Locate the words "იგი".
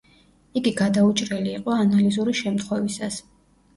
0.61-0.71